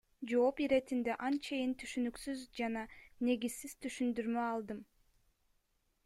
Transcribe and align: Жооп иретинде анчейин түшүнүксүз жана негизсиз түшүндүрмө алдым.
Жооп 0.29 0.59
иретинде 0.67 1.17
анчейин 1.25 1.75
түшүнүксүз 1.83 2.41
жана 2.59 2.83
негизсиз 3.29 3.75
түшүндүрмө 3.85 4.41
алдым. 4.47 4.81